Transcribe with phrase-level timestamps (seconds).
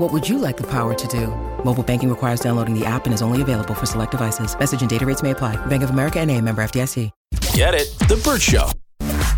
[0.00, 1.26] What would you like the power to do?
[1.62, 4.58] Mobile banking requires downloading the app and is only available for select devices.
[4.58, 5.56] Message and data rates may apply.
[5.66, 7.10] Bank of America and a member FDIC.
[7.52, 7.98] Get it?
[8.08, 8.70] The Bert Show.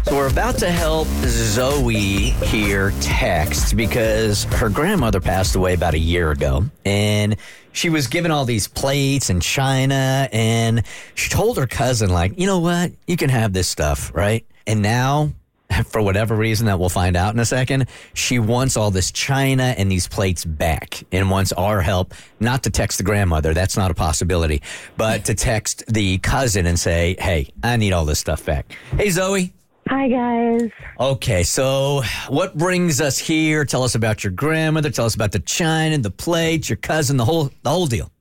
[0.05, 5.99] So we're about to help Zoe here text because her grandmother passed away about a
[5.99, 6.66] year ago.
[6.85, 7.35] And
[7.73, 10.29] she was given all these plates and china.
[10.33, 10.85] And
[11.16, 12.93] she told her cousin, like, you know what?
[13.09, 14.46] You can have this stuff, right?
[14.68, 15.33] And now
[15.87, 19.74] for whatever reason that we'll find out in a second, she wants all this china
[19.76, 23.54] and these plates back and wants our help not to text the grandmother.
[23.54, 24.62] That's not a possibility,
[24.96, 28.76] but to text the cousin and say, Hey, I need all this stuff back.
[28.96, 29.52] Hey, Zoe.
[29.88, 30.70] Hi, guys.
[31.00, 33.65] Okay, so what brings us here?
[33.65, 34.90] Tell us about your grandmother.
[34.90, 38.12] Tell us about the china, and the plates, your cousin, the whole the whole deal.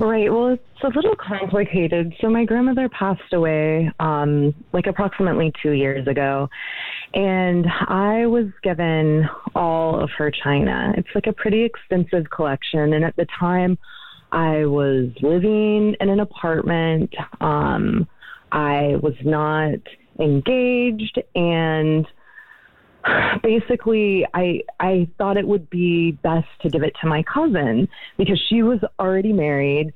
[0.00, 0.32] Right.
[0.32, 2.14] Well, it's a little complicated.
[2.20, 6.48] So my grandmother passed away um, like approximately two years ago,
[7.14, 10.92] and I was given all of her china.
[10.96, 13.78] It's like a pretty extensive collection, and at the time,
[14.30, 17.14] I was living in an apartment.
[17.40, 18.06] Um,
[18.52, 19.78] I was not
[20.20, 22.06] engaged, and
[23.42, 28.40] basically I I thought it would be best to give it to my cousin because
[28.48, 29.92] she was already married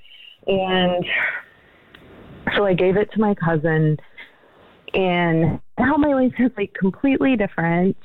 [0.47, 1.05] and
[2.57, 3.99] so I gave it to my cousin
[4.95, 7.97] and now my life is like completely different.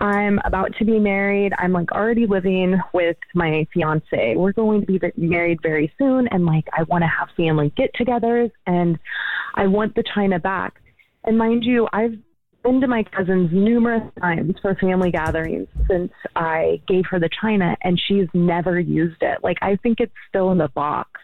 [0.00, 1.52] I'm about to be married.
[1.58, 4.34] I'm like already living with my fiance.
[4.36, 8.50] We're going to be married very soon and like I want to have family get-togethers
[8.66, 8.98] and
[9.54, 10.74] I want the china back.
[11.24, 12.18] And mind you, I've
[12.64, 17.76] been to my cousin's numerous times for family gatherings since I gave her the china,
[17.82, 19.38] and she's never used it.
[19.44, 21.20] Like, I think it's still in the box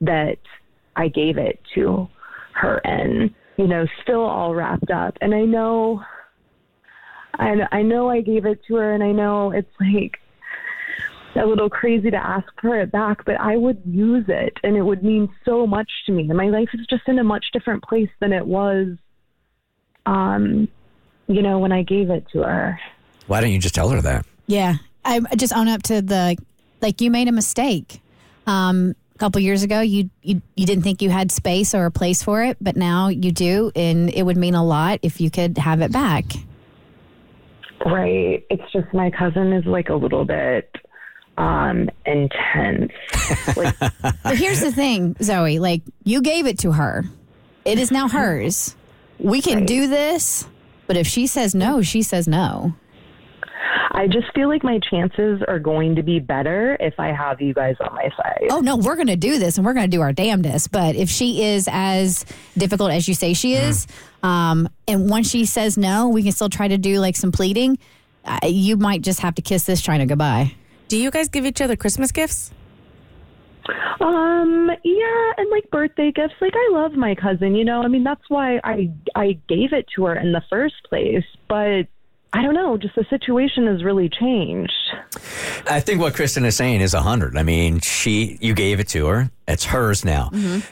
[0.00, 0.38] that
[0.96, 2.08] I gave it to
[2.54, 5.16] her in, you know, still all wrapped up.
[5.20, 6.02] And I know,
[7.34, 10.16] I, I know I gave it to her, and I know it's like,
[11.36, 14.82] a little crazy to ask for it back, but I would use it and it
[14.82, 16.22] would mean so much to me.
[16.22, 18.96] And my life is just in a much different place than it was
[20.06, 20.66] um,
[21.28, 22.80] you know, when I gave it to her.
[23.26, 24.26] Why don't you just tell her that?
[24.46, 26.36] Yeah, I just own up to the
[26.80, 28.00] like you made a mistake.
[28.46, 31.90] Um, a couple years ago, you, you you didn't think you had space or a
[31.90, 35.30] place for it, but now you do, and it would mean a lot if you
[35.30, 36.24] could have it back.
[37.84, 38.44] Right.
[38.50, 40.74] It's just my cousin is like a little bit
[41.36, 42.90] um intense.
[43.56, 43.74] Like,
[44.22, 45.58] but here's the thing, Zoe.
[45.58, 47.04] Like you gave it to her,
[47.64, 48.74] it is now hers.
[49.18, 49.66] We can Right.
[49.66, 50.46] do this,
[50.88, 52.74] but if she says no, she says no.
[53.92, 57.54] I just feel like my chances are going to be better if I have you
[57.54, 58.46] guys on my side.
[58.50, 60.70] Oh no, we're going to do this and we're going to do our damnedest.
[60.70, 62.24] But if she is as
[62.56, 63.86] difficult as you say she is,
[64.22, 67.78] um, and once she says no, we can still try to do like some pleading.
[68.24, 70.54] Uh, you might just have to kiss this China goodbye.
[70.88, 72.50] Do you guys give each other Christmas gifts?
[74.00, 76.34] Um, yeah, and like birthday gifts.
[76.40, 77.82] Like I love my cousin, you know.
[77.82, 81.86] I mean, that's why I I gave it to her in the first place, but
[82.32, 84.72] I don't know, just the situation has really changed.
[85.66, 87.36] I think what Kristen is saying is a hundred.
[87.36, 90.30] I mean, she you gave it to her; it's hers now.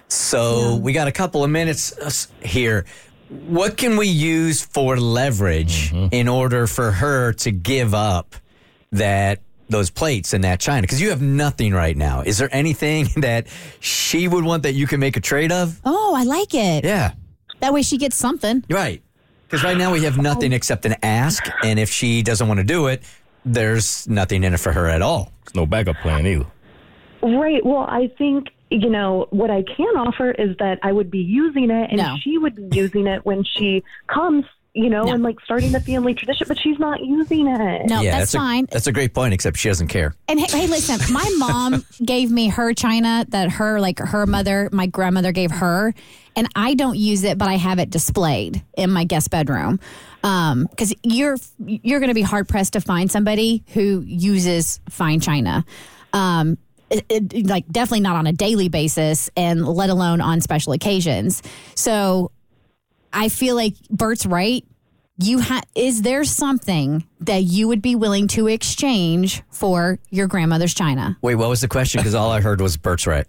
[0.08, 2.84] So we got a couple of minutes uh, here.
[3.28, 8.36] What can we use for leverage in order for her to give up
[8.92, 10.82] that those plates and that china?
[10.82, 12.22] Because you have nothing right now.
[12.22, 13.46] Is there anything that
[13.80, 15.80] she would want that you can make a trade of?
[15.84, 16.84] Oh, I like it.
[16.84, 17.12] Yeah,
[17.60, 18.64] That way she gets something.
[18.70, 19.02] right.
[19.48, 20.56] Because right now we have nothing oh.
[20.56, 23.04] except an ask, and if she doesn't want to do it,
[23.44, 25.30] there's nothing in it for her at all.
[25.44, 26.46] There's no backup plan either.
[27.22, 27.64] Right.
[27.64, 31.70] Well, I think you know what I can offer is that I would be using
[31.70, 32.16] it, and No.
[32.20, 34.44] she would be using it when she comes.
[34.76, 35.12] You know, No.
[35.14, 37.86] and like starting the family tradition, but she's not using it.
[37.86, 38.66] No, yeah, that's, a, fine.
[38.70, 40.14] That's a great point, except she doesn't care.
[40.28, 44.68] And hey, hey, listen, my mom gave me her china that her like her mother,
[44.72, 45.94] my grandmother gave her,
[46.36, 49.80] and I don't use it, but I have it displayed in my guest bedroom.
[50.22, 55.20] Um, because you're you're going to be hard pressed to find somebody who uses fine
[55.20, 55.64] china.
[56.12, 56.58] Um,
[56.90, 61.42] it, it- like definitely not on a daily basis, and let alone on special occasions.
[61.74, 62.30] So
[63.16, 64.64] I feel like Bert's right.
[65.18, 70.74] You ha- is there something that you would be willing to exchange for your grandmother's
[70.74, 71.16] china?
[71.22, 72.00] Wait, what was the question?
[72.00, 73.26] Because all I heard was Bert's right.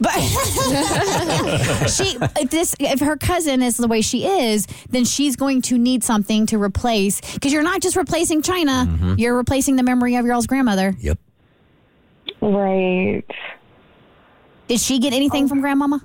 [0.00, 0.12] But
[1.90, 5.76] she, if this, if her cousin is the way she is, then she's going to
[5.76, 7.20] need something to replace.
[7.34, 9.14] Because you're not just replacing china; mm-hmm.
[9.16, 10.96] you're replacing the memory of your all's grandmother.
[10.98, 11.18] Yep.
[12.40, 13.22] Right.
[14.66, 15.48] Did she get anything oh.
[15.48, 16.02] from grandmama?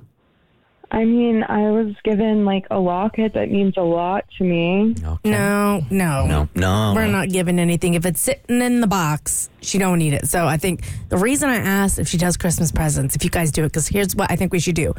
[0.94, 4.94] I mean, I was given like a locket that means a lot to me.
[5.02, 5.30] Okay.
[5.30, 6.94] No, no, No, no.
[6.94, 7.94] We're not giving anything.
[7.94, 10.28] If it's sitting in the box, she don't need it.
[10.28, 13.52] So I think the reason I asked if she does Christmas presents, if you guys
[13.52, 14.94] do it, because here's what I think we should do: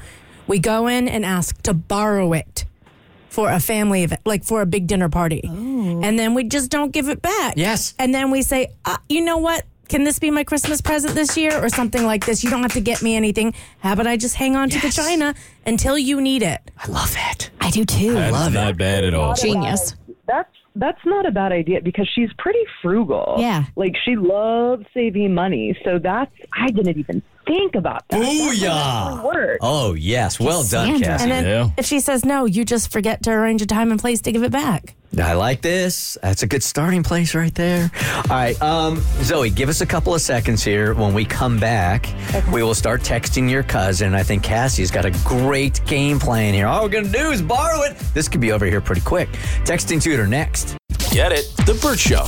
[0.47, 2.65] we go in and ask to borrow it
[3.29, 6.91] for a family event, like for a big dinner party, and then we just don't
[6.91, 7.55] give it back.
[7.56, 7.94] Yes.
[7.99, 9.65] and then we say, uh, you know what?
[9.88, 12.43] Can this be my Christmas present this year or something like this?
[12.43, 13.52] You don't have to get me anything.
[13.81, 15.34] How about I just hang on to the china
[15.67, 16.61] until you need it?
[16.79, 17.50] I love it.
[17.61, 18.14] I do too.
[18.14, 19.34] That's not bad at all.
[19.34, 19.94] Genius.
[20.26, 23.34] That's that's not a bad idea because she's pretty frugal.
[23.38, 23.64] Yeah.
[23.76, 25.76] Like she loves saving money.
[25.84, 28.20] So that's I didn't even think about that.
[28.20, 29.25] That would Booyah.
[29.25, 29.58] work.
[29.61, 30.40] Oh, yes.
[30.40, 31.06] Well done, Cassandra.
[31.06, 31.23] Cassie.
[31.25, 31.70] And then Yeah.
[31.76, 34.43] if she says no, you just forget to arrange a time and place to give
[34.43, 34.94] it back.
[35.19, 36.17] I like this.
[36.23, 37.91] That's a good starting place right there.
[38.17, 40.94] All right, um, Zoe, give us a couple of seconds here.
[40.94, 42.09] When we come back,
[42.53, 44.14] we will start texting your cousin.
[44.14, 46.67] I think Cassie's got a great game plan here.
[46.67, 47.99] All we're going to do is borrow it.
[48.14, 49.29] This could be over here pretty quick.
[49.64, 50.76] Texting tutor next.
[51.11, 51.44] Get it?
[51.67, 52.26] The Bert Show.